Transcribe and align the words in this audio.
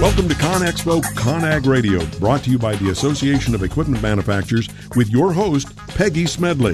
Welcome 0.00 0.30
to 0.30 0.34
ConExpo 0.34 1.02
ConAg 1.14 1.66
Radio, 1.66 2.02
brought 2.18 2.42
to 2.44 2.50
you 2.50 2.58
by 2.58 2.74
the 2.76 2.88
Association 2.88 3.54
of 3.54 3.62
Equipment 3.62 4.02
Manufacturers 4.02 4.66
with 4.96 5.10
your 5.10 5.30
host, 5.30 5.76
Peggy 5.88 6.24
Smedley. 6.24 6.72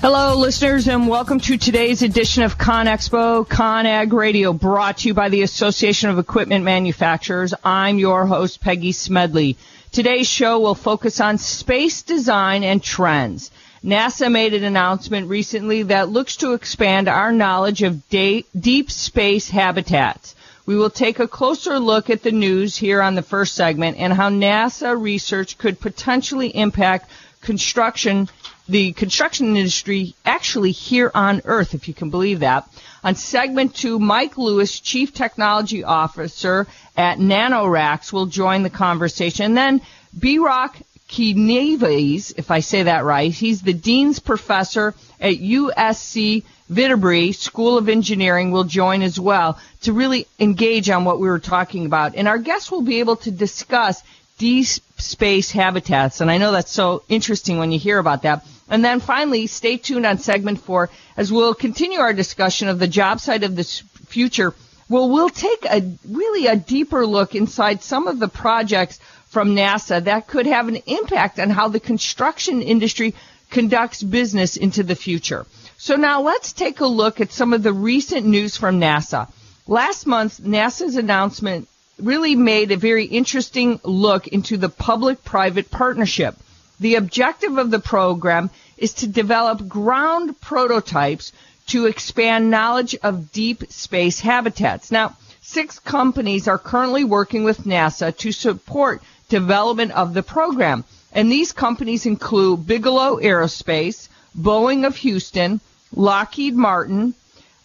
Hello, 0.00 0.36
listeners, 0.36 0.86
and 0.86 1.08
welcome 1.08 1.40
to 1.40 1.58
today's 1.58 2.02
edition 2.02 2.44
of 2.44 2.58
ConExpo 2.58 3.48
ConAg 3.48 4.12
Radio, 4.12 4.52
brought 4.52 4.98
to 4.98 5.08
you 5.08 5.14
by 5.14 5.30
the 5.30 5.42
Association 5.42 6.08
of 6.08 6.20
Equipment 6.20 6.64
Manufacturers. 6.64 7.54
I'm 7.64 7.98
your 7.98 8.24
host, 8.26 8.60
Peggy 8.60 8.92
Smedley. 8.92 9.56
Today's 9.90 10.28
show 10.28 10.60
will 10.60 10.76
focus 10.76 11.20
on 11.20 11.38
space 11.38 12.02
design 12.02 12.62
and 12.62 12.80
trends. 12.80 13.50
NASA 13.84 14.30
made 14.30 14.54
an 14.54 14.62
announcement 14.62 15.28
recently 15.28 15.82
that 15.84 16.08
looks 16.08 16.36
to 16.36 16.52
expand 16.52 17.08
our 17.08 17.32
knowledge 17.32 17.82
of 17.82 18.08
day, 18.08 18.44
deep 18.58 18.90
space 18.92 19.50
habitats. 19.50 20.36
We 20.66 20.76
will 20.76 20.90
take 20.90 21.18
a 21.18 21.26
closer 21.26 21.80
look 21.80 22.08
at 22.08 22.22
the 22.22 22.30
news 22.30 22.76
here 22.76 23.02
on 23.02 23.16
the 23.16 23.22
first 23.22 23.56
segment 23.56 23.96
and 23.98 24.12
how 24.12 24.30
NASA 24.30 25.00
research 25.00 25.58
could 25.58 25.80
potentially 25.80 26.54
impact 26.56 27.10
construction, 27.40 28.28
the 28.68 28.92
construction 28.92 29.56
industry 29.56 30.14
actually 30.24 30.70
here 30.70 31.10
on 31.12 31.42
Earth, 31.44 31.74
if 31.74 31.88
you 31.88 31.94
can 31.94 32.10
believe 32.10 32.40
that. 32.40 32.68
On 33.02 33.16
segment 33.16 33.74
two, 33.74 33.98
Mike 33.98 34.38
Lewis, 34.38 34.78
Chief 34.78 35.12
Technology 35.12 35.82
Officer 35.82 36.68
at 36.96 37.18
NanoRacks, 37.18 38.12
will 38.12 38.26
join 38.26 38.62
the 38.62 38.70
conversation. 38.70 39.46
And 39.46 39.56
then 39.56 39.80
Behrokh 40.16 40.80
Khoshnevis, 41.12 42.32
if 42.38 42.50
I 42.50 42.60
say 42.60 42.84
that 42.84 43.04
right. 43.04 43.30
He's 43.32 43.60
the 43.62 43.72
Dean's 43.74 44.18
Professor 44.18 44.94
at 45.20 45.34
USC 45.34 46.42
Viterbi 46.70 47.34
School 47.34 47.76
of 47.76 47.88
Engineering 47.88 48.50
will 48.50 48.64
join 48.64 49.02
as 49.02 49.20
well 49.20 49.58
to 49.82 49.92
really 49.92 50.26
engage 50.40 50.88
on 50.88 51.04
what 51.04 51.20
we 51.20 51.28
were 51.28 51.38
talking 51.38 51.84
about. 51.84 52.14
And 52.14 52.26
our 52.26 52.38
guests 52.38 52.70
will 52.70 52.80
be 52.82 53.00
able 53.00 53.16
to 53.16 53.30
discuss 53.30 54.02
deep 54.38 54.66
space 54.96 55.50
habitats. 55.50 56.20
And 56.20 56.30
I 56.30 56.38
know 56.38 56.52
that's 56.52 56.72
so 56.72 57.02
interesting 57.08 57.58
when 57.58 57.72
you 57.72 57.78
hear 57.78 57.98
about 57.98 58.22
that. 58.22 58.46
And 58.68 58.82
then 58.82 59.00
finally, 59.00 59.46
stay 59.48 59.76
tuned 59.76 60.06
on 60.06 60.18
segment 60.18 60.60
four 60.60 60.88
as 61.16 61.30
we'll 61.30 61.54
continue 61.54 61.98
our 61.98 62.14
discussion 62.14 62.68
of 62.68 62.78
the 62.78 62.88
job 62.88 63.20
site 63.20 63.44
of 63.44 63.54
the 63.54 63.64
future. 64.06 64.54
Well, 64.92 65.08
we'll 65.08 65.30
take 65.30 65.64
a 65.64 65.90
really 66.06 66.46
a 66.48 66.54
deeper 66.54 67.06
look 67.06 67.34
inside 67.34 67.82
some 67.82 68.06
of 68.08 68.18
the 68.18 68.28
projects 68.28 69.00
from 69.30 69.56
NASA 69.56 70.04
that 70.04 70.26
could 70.26 70.44
have 70.44 70.68
an 70.68 70.76
impact 70.84 71.40
on 71.40 71.48
how 71.48 71.68
the 71.68 71.80
construction 71.80 72.60
industry 72.60 73.14
conducts 73.48 74.02
business 74.02 74.58
into 74.58 74.82
the 74.82 74.94
future. 74.94 75.46
So 75.78 75.96
now 75.96 76.20
let's 76.20 76.52
take 76.52 76.80
a 76.80 76.86
look 76.86 77.22
at 77.22 77.32
some 77.32 77.54
of 77.54 77.62
the 77.62 77.72
recent 77.72 78.26
news 78.26 78.58
from 78.58 78.80
NASA. 78.80 79.32
Last 79.66 80.06
month, 80.06 80.38
NASA's 80.42 80.96
announcement 80.96 81.68
really 81.98 82.34
made 82.34 82.70
a 82.70 82.76
very 82.76 83.06
interesting 83.06 83.80
look 83.84 84.28
into 84.28 84.58
the 84.58 84.68
public-private 84.68 85.70
partnership. 85.70 86.36
The 86.80 86.96
objective 86.96 87.56
of 87.56 87.70
the 87.70 87.80
program 87.80 88.50
is 88.76 88.92
to 89.00 89.06
develop 89.06 89.66
ground 89.66 90.38
prototypes 90.42 91.32
to 91.68 91.86
expand 91.86 92.50
knowledge 92.50 92.94
of 93.02 93.32
deep 93.32 93.70
space 93.70 94.20
habitats. 94.20 94.90
Now, 94.90 95.16
six 95.40 95.78
companies 95.78 96.48
are 96.48 96.58
currently 96.58 97.04
working 97.04 97.44
with 97.44 97.64
NASA 97.64 98.16
to 98.18 98.32
support 98.32 99.02
development 99.28 99.92
of 99.92 100.14
the 100.14 100.22
program. 100.22 100.84
And 101.12 101.30
these 101.30 101.52
companies 101.52 102.06
include 102.06 102.66
Bigelow 102.66 103.18
Aerospace, 103.18 104.08
Boeing 104.38 104.86
of 104.86 104.96
Houston, 104.96 105.60
Lockheed 105.94 106.54
Martin, 106.54 107.14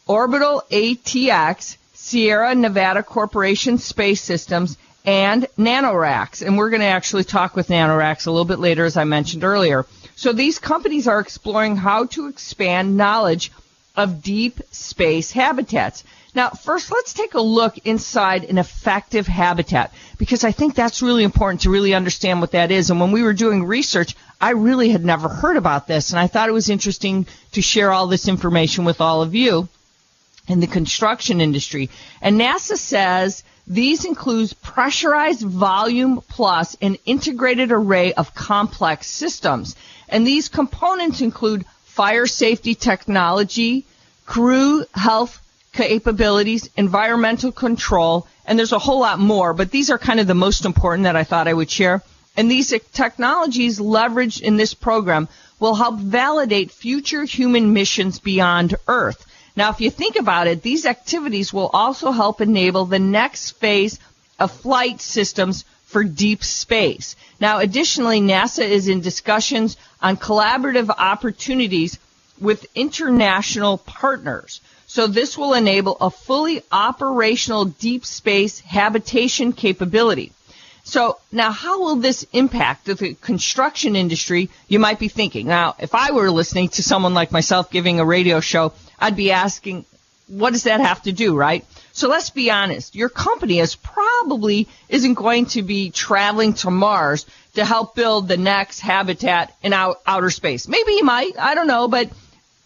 Orbital 0.06 0.64
ATK, 0.70 1.78
Sierra 1.94 2.56
Nevada 2.56 3.04
Corporation 3.04 3.78
Space 3.78 4.22
Systems, 4.22 4.78
and 5.06 5.48
NanoRacks. 5.58 6.46
And 6.46 6.58
we're 6.58 6.70
going 6.70 6.82
to 6.82 6.88
actually 6.88 7.24
talk 7.24 7.56
with 7.56 7.70
NanoRacks 7.70 8.28
a 8.28 8.32
little 8.32 8.46
bit 8.46 8.60
later, 8.60 8.86
as 8.86 8.98
I 8.98 9.06
mentioned 9.06 9.44
earlier. 9.44 9.86
So 10.16 10.34
these 10.34 10.60
companies 10.60 11.08
are 11.08 11.20
exploring 11.20 11.78
how 11.78 12.06
to 12.08 12.28
expand 12.28 12.98
knowledge 12.98 13.52
of 13.98 14.22
deep 14.22 14.62
space 14.72 15.32
habitats. 15.32 16.04
Now, 16.36 16.52
first, 16.52 16.92
let's 16.92 17.14
take 17.14 17.34
a 17.34 17.42
look 17.42 17.80
inside 17.80 18.44
an 18.44 18.60
effective 18.60 19.26
habitat 19.26 19.92
because 20.20 20.44
I 20.44 20.52
think 20.52 20.76
that's 20.76 21.02
really 21.02 21.24
important 21.24 21.62
to 21.62 21.72
really 21.72 21.96
understand 21.96 22.40
what 22.40 22.52
that 22.52 22.72
is. 22.72 22.92
And 22.92 23.00
when 23.00 23.12
we 23.12 23.24
were 23.24 23.34
doing 23.34 23.66
research, 23.66 24.16
I 24.40 24.52
really 24.52 24.90
had 24.90 25.04
never 25.04 25.28
heard 25.28 25.58
about 25.58 25.88
this, 25.88 26.12
and 26.12 26.20
I 26.20 26.28
thought 26.28 26.48
it 26.48 26.54
was 26.54 26.70
interesting 26.70 27.26
to 27.54 27.62
share 27.62 27.92
all 27.92 28.06
this 28.06 28.28
information 28.28 28.86
with 28.86 29.02
all 29.02 29.24
of 29.24 29.34
you 29.34 29.68
in 30.48 30.60
the 30.60 30.68
construction 30.68 31.42
industry. 31.42 31.90
And 32.22 32.40
NASA 32.40 32.78
says 32.78 33.44
these 33.66 34.06
include 34.06 34.54
pressurized 34.62 35.42
volume 35.42 36.22
plus 36.30 36.78
an 36.82 36.98
integrated 37.06 37.72
array 37.72 38.14
of 38.14 38.36
complex 38.36 39.08
systems. 39.08 39.76
And 40.08 40.26
these 40.26 40.48
components 40.48 41.20
include 41.20 41.66
fire 41.98 42.28
safety 42.28 42.76
technology, 42.76 43.84
crew 44.28 44.86
health 44.94 45.42
capabilities, 45.74 46.70
environmental 46.78 47.52
control, 47.52 48.28
and 48.46 48.58
there's 48.58 48.72
a 48.72 48.86
whole 48.88 49.00
lot 49.00 49.18
more, 49.18 49.52
but 49.52 49.72
these 49.72 49.90
are 49.90 49.98
kind 49.98 50.20
of 50.20 50.28
the 50.28 50.36
most 50.36 50.64
important 50.64 51.06
that 51.06 51.16
I 51.16 51.24
thought 51.24 51.48
I 51.48 51.56
would 51.56 51.72
share. 51.72 52.04
And 52.38 52.52
these 52.52 52.72
technologies 52.94 53.80
leveraged 53.80 54.42
in 54.42 54.58
this 54.58 54.76
program 54.76 55.28
will 55.60 55.74
help 55.74 55.98
validate 55.98 56.70
future 56.70 57.24
human 57.24 57.74
missions 57.74 58.20
beyond 58.20 58.76
Earth. 58.88 59.26
Now, 59.56 59.72
if 59.72 59.82
you 59.82 59.90
think 59.90 60.20
about 60.20 60.46
it, 60.46 60.62
these 60.62 60.86
activities 60.86 61.52
will 61.52 61.72
also 61.74 62.12
help 62.12 62.42
enable 62.42 62.86
the 62.86 63.00
next 63.00 63.54
phase 63.54 63.98
of 64.38 64.52
flight 64.52 65.02
systems 65.02 65.66
for 65.88 66.04
deep 66.04 66.44
space. 66.44 67.16
Now, 67.40 67.60
additionally, 67.60 68.22
NASA 68.22 68.68
is 68.68 68.88
in 68.88 69.02
discussions 69.02 69.78
on 70.02 70.18
collaborative 70.18 70.90
opportunities 70.90 71.98
with 72.40 72.68
international 72.76 73.80
partners. 73.80 74.62
So 74.86 75.08
this 75.08 75.38
will 75.38 75.54
enable 75.54 75.98
a 76.00 76.10
fully 76.10 76.62
operational 76.72 77.66
deep 77.66 78.06
space 78.06 78.60
habitation 78.60 79.54
capability. 79.54 80.32
So 80.84 81.18
now 81.32 81.52
how 81.52 81.82
will 81.82 81.98
this 81.98 82.26
impact 82.32 82.86
the 82.86 83.16
construction 83.22 83.96
industry? 83.98 84.50
You 84.70 84.80
might 84.80 85.00
be 85.00 85.10
thinking. 85.10 85.48
Now, 85.48 85.76
if 85.80 85.94
I 85.94 86.12
were 86.12 86.32
listening 86.32 86.70
to 86.70 86.84
someone 86.84 87.14
like 87.14 87.32
myself 87.32 87.70
giving 87.70 88.00
a 88.00 88.06
radio 88.06 88.40
show, 88.40 88.72
I'd 88.98 89.18
be 89.18 89.32
asking, 89.32 89.86
what 90.28 90.54
does 90.54 90.64
that 90.64 90.80
have 90.80 91.02
to 91.04 91.12
do, 91.12 91.36
right? 91.36 91.66
So 91.98 92.10
let's 92.10 92.30
be 92.30 92.52
honest. 92.52 92.94
Your 92.94 93.10
company 93.10 93.58
is 93.58 93.74
probably 93.74 94.68
isn't 94.88 95.16
going 95.16 95.48
to 95.48 95.64
be 95.64 95.90
traveling 95.90 96.54
to 96.62 96.70
Mars 96.70 97.26
to 97.56 97.66
help 97.66 97.96
build 97.96 98.28
the 98.28 98.38
next 98.38 98.82
habitat 98.82 99.52
in 99.64 99.74
out, 99.74 100.00
outer 100.06 100.30
space. 100.30 100.68
Maybe 100.68 100.92
you 100.92 101.04
might. 101.04 101.40
I 101.40 101.56
don't 101.56 101.66
know, 101.66 101.88
but 101.88 102.12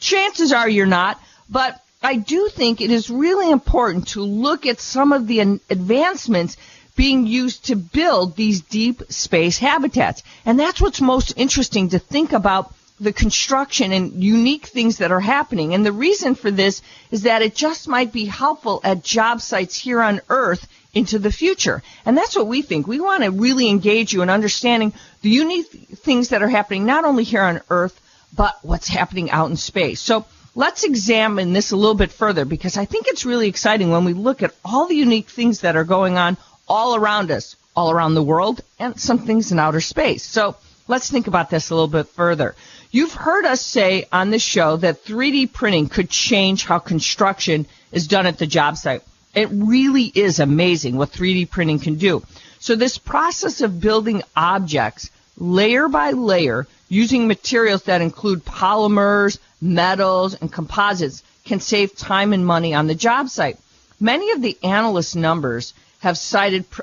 chances 0.01 0.51
are 0.51 0.67
you're 0.67 0.85
not. 0.85 1.17
But 1.49 1.81
I 2.03 2.17
do 2.17 2.49
think 2.49 2.81
it 2.81 2.91
is 2.91 3.09
really 3.09 3.49
important 3.49 4.09
to 4.09 4.21
look 4.21 4.65
at 4.65 4.81
some 4.81 5.13
of 5.13 5.27
the 5.27 5.39
advancements 5.39 6.57
being 6.97 7.25
used 7.25 7.67
to 7.67 7.77
build 7.77 8.35
these 8.35 8.59
deep 8.59 9.01
space 9.07 9.57
habitats. 9.57 10.23
And 10.45 10.59
that's 10.59 10.81
what's 10.81 10.99
most 10.99 11.35
interesting 11.37 11.87
to 11.91 11.99
think 11.99 12.33
about 12.33 12.73
the 13.01 13.11
construction 13.11 13.91
and 13.91 14.23
unique 14.23 14.67
things 14.67 14.99
that 14.99 15.11
are 15.11 15.19
happening. 15.19 15.73
And 15.73 15.83
the 15.83 15.91
reason 15.91 16.35
for 16.35 16.51
this 16.51 16.83
is 17.09 17.23
that 17.23 17.41
it 17.41 17.55
just 17.55 17.87
might 17.87 18.13
be 18.13 18.25
helpful 18.25 18.79
at 18.83 19.03
job 19.03 19.41
sites 19.41 19.75
here 19.75 20.01
on 20.01 20.21
Earth 20.29 20.67
into 20.93 21.17
the 21.17 21.31
future. 21.31 21.81
And 22.05 22.15
that's 22.15 22.35
what 22.35 22.45
we 22.45 22.61
think. 22.61 22.85
We 22.85 22.99
want 22.99 23.23
to 23.23 23.31
really 23.31 23.69
engage 23.69 24.13
you 24.13 24.21
in 24.21 24.29
understanding 24.29 24.93
the 25.23 25.31
unique 25.31 25.71
things 25.71 26.29
that 26.29 26.43
are 26.43 26.47
happening 26.47 26.85
not 26.85 27.03
only 27.03 27.23
here 27.23 27.41
on 27.41 27.61
Earth, 27.71 27.99
but 28.37 28.59
what's 28.61 28.87
happening 28.87 29.31
out 29.31 29.49
in 29.49 29.57
space. 29.57 29.99
So 29.99 30.25
let's 30.53 30.83
examine 30.83 31.53
this 31.53 31.71
a 31.71 31.75
little 31.75 31.95
bit 31.95 32.11
further 32.11 32.45
because 32.45 32.77
I 32.77 32.85
think 32.85 33.07
it's 33.07 33.25
really 33.25 33.47
exciting 33.47 33.89
when 33.89 34.05
we 34.05 34.13
look 34.13 34.43
at 34.43 34.53
all 34.63 34.87
the 34.87 34.95
unique 34.95 35.29
things 35.29 35.61
that 35.61 35.75
are 35.75 35.83
going 35.83 36.17
on 36.17 36.37
all 36.67 36.95
around 36.95 37.31
us, 37.31 37.55
all 37.75 37.89
around 37.89 38.13
the 38.13 38.23
world, 38.23 38.61
and 38.77 38.99
some 38.99 39.19
things 39.19 39.51
in 39.51 39.57
outer 39.57 39.81
space. 39.81 40.23
So 40.23 40.55
let's 40.87 41.09
think 41.09 41.27
about 41.27 41.49
this 41.49 41.69
a 41.69 41.75
little 41.75 41.87
bit 41.87 42.07
further. 42.07 42.55
You've 42.91 43.13
heard 43.13 43.45
us 43.45 43.61
say 43.65 44.05
on 44.11 44.31
this 44.31 44.41
show 44.41 44.75
that 44.77 45.05
3D 45.05 45.53
printing 45.53 45.87
could 45.87 46.09
change 46.09 46.65
how 46.65 46.79
construction 46.79 47.65
is 47.93 48.07
done 48.07 48.25
at 48.25 48.37
the 48.37 48.47
job 48.47 48.75
site. 48.75 49.01
It 49.33 49.47
really 49.51 50.11
is 50.13 50.39
amazing 50.39 50.97
what 50.97 51.11
3D 51.11 51.49
printing 51.49 51.79
can 51.79 51.95
do. 51.95 52.21
So 52.59 52.75
this 52.75 52.97
process 52.97 53.61
of 53.61 53.79
building 53.79 54.23
objects 54.35 55.09
layer 55.37 55.87
by 55.87 56.11
layer 56.11 56.67
using 56.89 57.27
materials 57.27 57.83
that 57.83 58.01
include 58.01 58.43
polymers, 58.43 59.39
metals, 59.61 60.33
and 60.33 60.51
composites 60.51 61.23
can 61.45 61.61
save 61.61 61.95
time 61.95 62.33
and 62.33 62.45
money 62.45 62.73
on 62.73 62.87
the 62.87 62.95
job 62.95 63.29
site. 63.29 63.57
Many 64.01 64.31
of 64.31 64.41
the 64.41 64.57
analyst 64.63 65.15
numbers 65.15 65.73
have 65.99 66.17
cited 66.17 66.69
pr- 66.69 66.81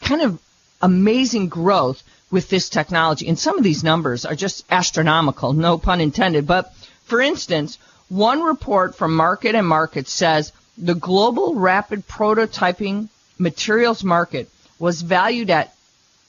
kind 0.00 0.22
of 0.22 0.38
amazing 0.80 1.48
growth 1.48 2.02
with 2.30 2.48
this 2.48 2.68
technology. 2.68 3.28
And 3.28 3.38
some 3.38 3.58
of 3.58 3.64
these 3.64 3.84
numbers 3.84 4.24
are 4.24 4.34
just 4.34 4.64
astronomical, 4.70 5.52
no 5.52 5.78
pun 5.78 6.00
intended. 6.00 6.46
But 6.46 6.72
for 7.04 7.20
instance, 7.20 7.78
one 8.08 8.42
report 8.42 8.94
from 8.94 9.14
Market 9.14 9.54
and 9.54 9.66
Market 9.66 10.08
says 10.08 10.52
the 10.76 10.94
global 10.94 11.54
rapid 11.54 12.06
prototyping 12.06 13.08
materials 13.38 14.04
market 14.04 14.50
was 14.78 15.02
valued 15.02 15.50
at 15.50 15.74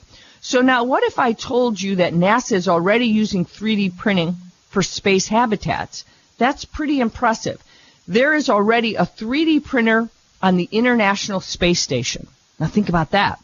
So 0.47 0.61
now 0.61 0.85
what 0.85 1.03
if 1.03 1.19
I 1.19 1.33
told 1.33 1.81
you 1.81 1.97
that 1.97 2.13
NASA 2.13 2.53
is 2.53 2.69
already 2.69 3.07
using 3.07 3.43
3D 3.43 3.97
printing 3.97 4.37
for 4.69 4.81
space 4.81 5.27
habitats? 5.27 6.05
That's 6.37 6.63
pretty 6.63 7.01
impressive. 7.01 7.61
There 8.07 8.33
is 8.33 8.49
already 8.49 8.95
a 8.95 9.05
3D 9.05 9.65
printer 9.65 10.07
on 10.41 10.55
the 10.55 10.69
International 10.71 11.41
Space 11.41 11.81
Station. 11.81 12.27
Now 12.61 12.67
think 12.67 12.87
about 12.87 13.11
that. 13.11 13.41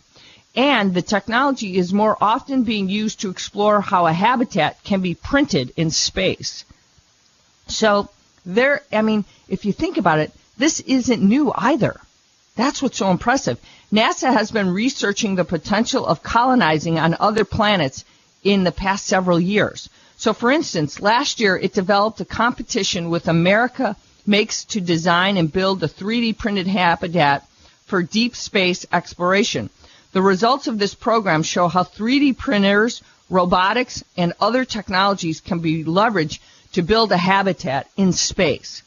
And 0.55 0.93
the 0.93 1.01
technology 1.01 1.75
is 1.75 1.91
more 1.91 2.15
often 2.21 2.63
being 2.63 2.87
used 2.87 3.19
to 3.19 3.29
explore 3.29 3.81
how 3.81 4.07
a 4.07 4.13
habitat 4.13 4.81
can 4.85 5.01
be 5.01 5.13
printed 5.13 5.73
in 5.75 5.91
space. 5.91 6.63
So 7.67 8.07
there, 8.45 8.81
I 8.93 9.01
mean, 9.01 9.25
if 9.49 9.65
you 9.65 9.73
think 9.73 9.97
about 9.97 10.19
it, 10.19 10.31
this 10.57 10.79
isn't 10.79 11.21
new 11.21 11.51
either. 11.53 11.99
That's 12.55 12.81
what's 12.81 12.97
so 12.97 13.11
impressive. 13.11 13.59
NASA 13.93 14.33
has 14.33 14.49
been 14.49 14.73
researching 14.73 15.35
the 15.35 15.45
potential 15.45 16.03
of 16.03 16.23
colonizing 16.23 16.97
on 16.97 17.15
other 17.19 17.45
planets 17.45 18.03
in 18.43 18.63
the 18.63 18.71
past 18.71 19.05
several 19.05 19.39
years. 19.39 19.87
So 20.17 20.33
for 20.33 20.51
instance, 20.51 20.99
last 20.99 21.39
year 21.39 21.55
it 21.55 21.73
developed 21.73 22.19
a 22.19 22.25
competition 22.25 23.11
with 23.11 23.27
America 23.27 23.95
Makes 24.25 24.63
to 24.65 24.79
design 24.81 25.37
and 25.37 25.51
build 25.51 25.83
a 25.83 25.87
3D 25.87 26.37
printed 26.37 26.65
habitat 26.65 27.45
for 27.85 28.01
deep 28.01 28.35
space 28.35 28.85
exploration. 28.91 29.69
The 30.13 30.21
results 30.21 30.67
of 30.67 30.79
this 30.79 30.95
program 30.95 31.43
show 31.43 31.67
how 31.67 31.83
3D 31.83 32.37
printers, 32.37 33.03
robotics, 33.29 34.03
and 34.15 34.33
other 34.39 34.63
technologies 34.63 35.41
can 35.41 35.59
be 35.59 35.83
leveraged 35.83 36.39
to 36.71 36.81
build 36.81 37.11
a 37.11 37.17
habitat 37.17 37.89
in 37.97 38.13
space. 38.13 38.81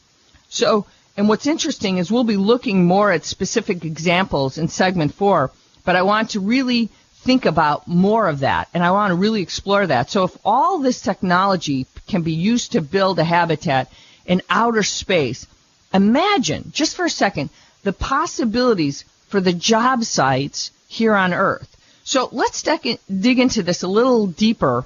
So, 0.49 0.85
and 1.17 1.27
what's 1.27 1.47
interesting 1.47 1.97
is 1.97 2.11
we'll 2.11 2.23
be 2.23 2.37
looking 2.37 2.85
more 2.85 3.11
at 3.11 3.25
specific 3.25 3.83
examples 3.83 4.59
in 4.59 4.67
segment 4.67 5.15
four, 5.15 5.51
but 5.83 5.95
I 5.95 6.03
want 6.03 6.29
to 6.31 6.39
really 6.39 6.89
think 7.23 7.45
about 7.45 7.87
more 7.87 8.27
of 8.27 8.39
that 8.41 8.69
and 8.73 8.83
I 8.83 8.91
want 8.91 9.11
to 9.11 9.15
really 9.15 9.41
explore 9.41 9.87
that. 9.87 10.11
So 10.11 10.23
if 10.23 10.37
all 10.45 10.77
this 10.77 11.01
technology 11.01 11.87
can 12.07 12.21
be 12.21 12.33
used 12.33 12.73
to 12.73 12.81
build 12.81 13.17
a 13.17 13.23
habitat 13.23 13.91
in 14.27 14.43
outer 14.47 14.83
space, 14.83 15.47
imagine 15.91 16.71
just 16.71 16.95
for 16.95 17.05
a 17.05 17.09
second 17.09 17.49
the 17.83 17.93
possibilities 17.93 19.03
for 19.27 19.41
the 19.41 19.53
job 19.53 20.03
sites 20.03 20.71
here 20.87 21.15
on 21.15 21.33
Earth. 21.33 21.75
So 22.03 22.29
let's 22.31 22.61
dig 22.61 23.39
into 23.39 23.63
this 23.63 23.83
a 23.83 23.87
little 23.87 24.27
deeper 24.27 24.85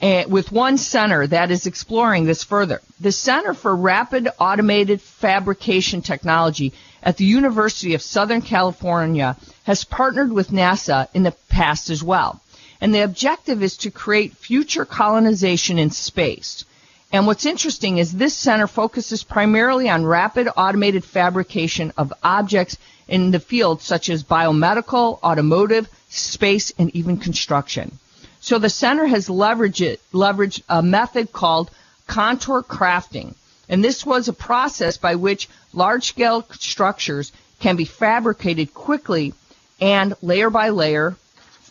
uh, 0.00 0.24
with 0.28 0.52
one 0.52 0.78
center 0.78 1.26
that 1.26 1.50
is 1.50 1.66
exploring 1.66 2.24
this 2.24 2.44
further. 2.44 2.80
The 3.00 3.12
Center 3.12 3.54
for 3.54 3.74
Rapid 3.74 4.28
Automated 4.38 5.00
Fabrication 5.00 6.02
Technology 6.02 6.72
at 7.02 7.16
the 7.16 7.24
University 7.24 7.94
of 7.94 8.02
Southern 8.02 8.42
California 8.42 9.36
has 9.64 9.84
partnered 9.84 10.32
with 10.32 10.50
NASA 10.50 11.08
in 11.14 11.22
the 11.24 11.34
past 11.48 11.90
as 11.90 12.02
well. 12.02 12.40
And 12.80 12.94
the 12.94 13.02
objective 13.02 13.62
is 13.62 13.76
to 13.78 13.90
create 13.90 14.36
future 14.36 14.84
colonization 14.84 15.78
in 15.78 15.90
space. 15.90 16.64
And 17.10 17.26
what's 17.26 17.46
interesting 17.46 17.98
is 17.98 18.12
this 18.12 18.34
center 18.34 18.66
focuses 18.66 19.24
primarily 19.24 19.88
on 19.88 20.04
rapid 20.04 20.48
automated 20.56 21.04
fabrication 21.04 21.92
of 21.96 22.12
objects 22.22 22.76
in 23.08 23.30
the 23.30 23.40
fields 23.40 23.82
such 23.84 24.10
as 24.10 24.22
biomedical, 24.22 25.18
automotive, 25.22 25.88
space, 26.08 26.70
and 26.78 26.94
even 26.94 27.16
construction. 27.16 27.98
So 28.40 28.58
the 28.58 28.70
center 28.70 29.06
has 29.06 29.28
leveraged, 29.28 29.80
it, 29.80 30.00
leveraged 30.12 30.62
a 30.68 30.82
method 30.82 31.32
called 31.32 31.70
contour 32.06 32.62
crafting. 32.62 33.34
And 33.68 33.84
this 33.84 34.06
was 34.06 34.28
a 34.28 34.32
process 34.32 34.96
by 34.96 35.16
which 35.16 35.48
large 35.72 36.06
scale 36.06 36.46
structures 36.52 37.32
can 37.60 37.76
be 37.76 37.84
fabricated 37.84 38.72
quickly 38.72 39.34
and 39.80 40.14
layer 40.22 40.50
by 40.50 40.70
layer 40.70 41.16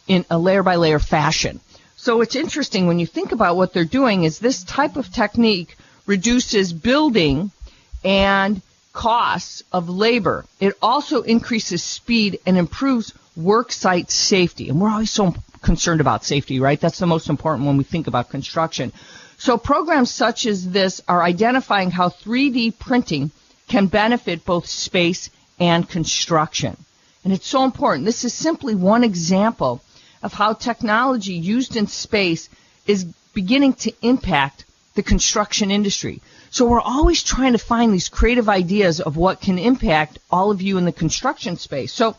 in 0.07 0.25
a 0.29 0.37
layer 0.37 0.63
by 0.63 0.75
layer 0.75 0.99
fashion. 0.99 1.59
So 1.95 2.21
it's 2.21 2.35
interesting 2.35 2.87
when 2.87 2.99
you 2.99 3.05
think 3.05 3.31
about 3.31 3.57
what 3.57 3.73
they're 3.73 3.83
doing 3.83 4.23
is 4.23 4.39
this 4.39 4.63
type 4.63 4.95
of 4.95 5.11
technique 5.11 5.75
reduces 6.05 6.71
building 6.71 7.51
and 8.03 8.61
costs 8.93 9.63
of 9.71 9.89
labor. 9.89 10.45
It 10.59 10.77
also 10.81 11.21
increases 11.21 11.83
speed 11.83 12.39
and 12.45 12.57
improves 12.57 13.13
work 13.35 13.71
site 13.71 14.09
safety. 14.09 14.69
And 14.69 14.79
we're 14.79 14.89
always 14.89 15.11
so 15.11 15.35
concerned 15.61 16.01
about 16.01 16.25
safety, 16.25 16.59
right? 16.59 16.79
That's 16.79 16.99
the 16.99 17.07
most 17.07 17.29
important 17.29 17.67
when 17.67 17.77
we 17.77 17.83
think 17.83 18.07
about 18.07 18.29
construction. 18.29 18.91
So 19.37 19.57
programs 19.57 20.11
such 20.11 20.45
as 20.45 20.69
this 20.69 21.01
are 21.07 21.21
identifying 21.21 21.91
how 21.91 22.09
3D 22.09 22.79
printing 22.79 23.31
can 23.67 23.87
benefit 23.87 24.45
both 24.45 24.65
space 24.67 25.29
and 25.59 25.87
construction. 25.87 26.77
And 27.23 27.33
it's 27.33 27.47
so 27.47 27.63
important. 27.63 28.05
This 28.05 28.23
is 28.23 28.33
simply 28.33 28.73
one 28.75 29.03
example 29.03 29.81
of 30.23 30.33
how 30.33 30.53
technology 30.53 31.33
used 31.33 31.75
in 31.75 31.87
space 31.87 32.49
is 32.85 33.03
beginning 33.33 33.73
to 33.73 33.93
impact 34.01 34.65
the 34.95 35.03
construction 35.03 35.69
industry. 35.69 36.21
So 36.49 36.65
we're 36.65 36.81
always 36.81 37.21
trying 37.21 37.51
to 37.51 37.59
find 37.59 37.93
these 37.93 38.09
creative 38.09 38.49
ideas 38.49 38.99
of 38.99 39.17
what 39.17 39.41
can 39.41 39.59
impact 39.59 40.17
all 40.31 40.49
of 40.49 40.61
you 40.61 40.77
in 40.77 40.85
the 40.85 40.91
construction 40.91 41.57
space. 41.57 41.93
So 41.93 42.15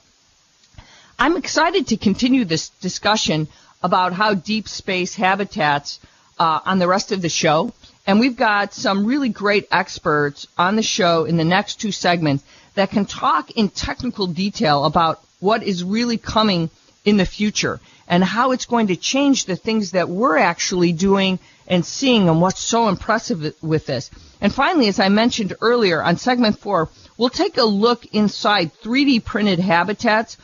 I'm 1.21 1.37
excited 1.37 1.89
to 1.89 1.97
continue 1.97 2.45
this 2.45 2.69
discussion 2.69 3.49
about 3.83 4.13
how 4.13 4.35
deep 4.35 4.69
space 4.69 5.17
habitats 5.17 5.99
uh, 6.39 6.61
on 6.65 6.79
the 6.79 6.87
rest 6.87 7.11
of 7.11 7.23
the 7.23 7.29
show. 7.29 7.73
And 8.07 8.21
we've 8.21 8.37
got 8.37 8.73
some 8.73 9.05
really 9.05 9.29
great 9.29 9.67
experts 9.73 10.47
on 10.57 10.77
the 10.77 10.83
show 10.83 11.25
in 11.25 11.37
the 11.37 11.45
next 11.45 11.81
two 11.81 11.91
segments 11.91 12.45
that 12.77 12.93
can 12.93 13.05
talk 13.05 13.51
in 13.51 13.69
technical 13.69 14.29
detail 14.29 14.85
about 14.85 15.21
what 15.41 15.65
is 15.65 15.83
really 15.83 16.19
coming 16.19 16.71
in 17.05 17.17
the 17.17 17.27
future 17.27 17.81
and 18.07 18.23
how 18.23 18.53
it's 18.53 18.67
going 18.67 18.87
to 18.87 18.97
change 18.97 19.47
the 19.47 19.57
things 19.57 19.91
that 19.91 20.09
we're 20.09 20.39
actually 20.39 20.93
doing 20.93 21.41
and 21.67 21.85
seeing 21.85 22.29
and 22.29 22.41
what's 22.41 22.63
so 22.63 22.89
impressive 22.89 23.55
with 23.61 23.87
this. 23.87 24.13
And 24.41 24.55
finally, 24.55 24.87
as 24.87 25.01
I 25.01 25.09
mentioned 25.09 25.55
earlier 25.61 26.01
on 26.01 26.17
segment 26.17 26.61
four, 26.61 26.91
we'll 27.17 27.29
take 27.29 27.57
a 27.57 27.65
look 27.65 28.07
inside 28.07 28.71
3D 28.85 29.25
printed 29.25 29.59
habitats 29.59 30.37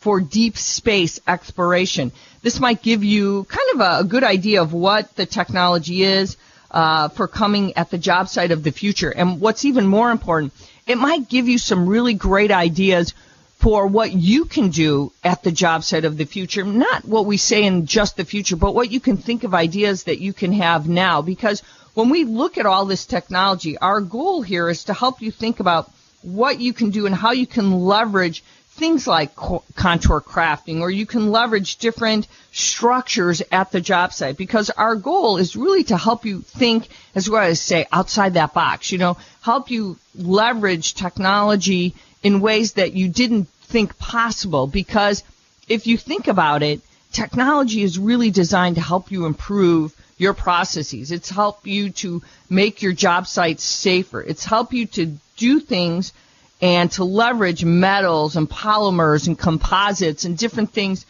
for 0.00 0.20
deep 0.20 0.56
space 0.56 1.20
exploration. 1.26 2.10
This 2.42 2.58
might 2.58 2.82
give 2.82 3.04
you 3.04 3.44
kind 3.44 3.68
of 3.74 3.80
a, 3.80 4.00
a 4.00 4.04
good 4.04 4.24
idea 4.24 4.62
of 4.62 4.72
what 4.72 5.14
the 5.14 5.26
technology 5.26 6.02
is 6.02 6.36
uh, 6.70 7.08
for 7.08 7.28
coming 7.28 7.76
at 7.76 7.90
the 7.90 7.98
job 7.98 8.28
site 8.28 8.50
of 8.50 8.62
the 8.62 8.72
future. 8.72 9.10
And 9.10 9.40
what's 9.40 9.64
even 9.64 9.86
more 9.86 10.10
important, 10.10 10.52
it 10.86 10.96
might 10.96 11.28
give 11.28 11.48
you 11.48 11.58
some 11.58 11.86
really 11.86 12.14
great 12.14 12.50
ideas 12.50 13.14
for 13.58 13.86
what 13.86 14.12
you 14.12 14.46
can 14.46 14.70
do 14.70 15.12
at 15.22 15.42
the 15.42 15.52
job 15.52 15.84
site 15.84 16.06
of 16.06 16.16
the 16.16 16.24
future. 16.24 16.64
Not 16.64 17.04
what 17.04 17.26
we 17.26 17.36
say 17.36 17.64
in 17.64 17.84
just 17.84 18.16
the 18.16 18.24
future, 18.24 18.56
but 18.56 18.74
what 18.74 18.90
you 18.90 19.00
can 19.00 19.18
think 19.18 19.44
of 19.44 19.52
ideas 19.52 20.04
that 20.04 20.18
you 20.18 20.32
can 20.32 20.52
have 20.54 20.88
now. 20.88 21.20
Because 21.20 21.62
when 21.92 22.08
we 22.08 22.24
look 22.24 22.56
at 22.56 22.64
all 22.64 22.86
this 22.86 23.04
technology, 23.04 23.76
our 23.76 24.00
goal 24.00 24.40
here 24.40 24.70
is 24.70 24.84
to 24.84 24.94
help 24.94 25.20
you 25.20 25.30
think 25.30 25.60
about 25.60 25.90
what 26.22 26.58
you 26.58 26.72
can 26.72 26.90
do 26.90 27.04
and 27.04 27.14
how 27.14 27.32
you 27.32 27.46
can 27.46 27.72
leverage 27.72 28.42
things 28.80 29.06
like 29.06 29.36
contour 29.36 30.22
crafting 30.22 30.80
or 30.80 30.90
you 30.90 31.04
can 31.04 31.30
leverage 31.30 31.76
different 31.76 32.26
structures 32.50 33.42
at 33.52 33.70
the 33.70 33.80
job 33.80 34.10
site 34.10 34.38
because 34.38 34.70
our 34.70 34.96
goal 34.96 35.36
is 35.36 35.54
really 35.54 35.84
to 35.84 35.98
help 35.98 36.24
you 36.24 36.40
think 36.40 36.88
as 37.14 37.28
well 37.28 37.42
as 37.42 37.60
say 37.60 37.86
outside 37.92 38.34
that 38.34 38.54
box, 38.54 38.90
you 38.90 38.96
know, 38.96 39.18
help 39.42 39.70
you 39.70 39.98
leverage 40.14 40.94
technology 40.94 41.94
in 42.22 42.40
ways 42.40 42.72
that 42.72 42.94
you 42.94 43.06
didn't 43.06 43.48
think 43.64 43.98
possible 43.98 44.66
because 44.66 45.24
if 45.68 45.86
you 45.86 45.98
think 45.98 46.26
about 46.26 46.62
it, 46.62 46.80
technology 47.12 47.82
is 47.82 47.98
really 47.98 48.30
designed 48.30 48.76
to 48.76 48.82
help 48.82 49.12
you 49.12 49.26
improve 49.26 49.94
your 50.16 50.32
processes. 50.32 51.12
It's 51.12 51.28
help 51.28 51.66
you 51.66 51.90
to 52.04 52.22
make 52.48 52.80
your 52.80 52.92
job 52.94 53.26
sites 53.26 53.62
safer. 53.62 54.22
It's 54.22 54.46
help 54.46 54.72
you 54.72 54.86
to 54.86 55.18
do 55.36 55.60
things 55.60 56.14
and 56.60 56.90
to 56.92 57.04
leverage 57.04 57.64
metals 57.64 58.36
and 58.36 58.48
polymers 58.48 59.26
and 59.26 59.38
composites 59.38 60.24
and 60.24 60.36
different 60.36 60.72
things 60.72 61.06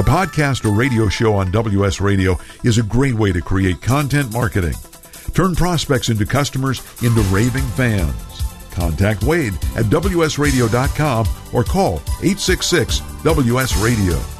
A 0.00 0.02
podcast 0.02 0.64
or 0.64 0.72
radio 0.72 1.10
show 1.10 1.34
on 1.34 1.50
WS 1.50 2.00
Radio 2.00 2.38
is 2.64 2.78
a 2.78 2.82
great 2.82 3.12
way 3.12 3.32
to 3.32 3.42
create 3.42 3.82
content 3.82 4.32
marketing. 4.32 4.72
Turn 5.34 5.54
prospects 5.54 6.08
into 6.08 6.24
customers 6.24 6.80
into 7.02 7.20
raving 7.24 7.66
fans. 7.76 8.14
Contact 8.70 9.22
Wade 9.24 9.52
at 9.76 9.84
WSRadio.com 9.92 11.26
or 11.52 11.64
call 11.64 11.96
866 12.22 13.00
WS 13.24 13.76
Radio. 13.76 14.39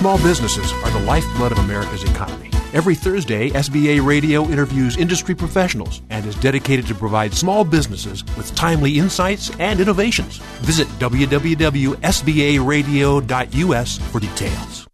Small 0.00 0.16
businesses 0.22 0.72
are 0.72 0.90
the 0.92 1.00
lifeblood 1.00 1.52
of 1.52 1.58
America's 1.58 2.04
economy. 2.04 2.48
Every 2.72 2.94
Thursday, 2.94 3.50
SBA 3.50 4.02
Radio 4.02 4.44
interviews 4.44 4.96
industry 4.96 5.34
professionals 5.34 6.00
and 6.08 6.24
is 6.24 6.34
dedicated 6.36 6.86
to 6.86 6.94
provide 6.94 7.34
small 7.34 7.64
businesses 7.64 8.24
with 8.34 8.54
timely 8.54 8.98
insights 8.98 9.54
and 9.58 9.78
innovations. 9.78 10.38
Visit 10.62 10.88
www.sbaradio.us 11.00 13.98
for 14.10 14.20
details. 14.20 14.86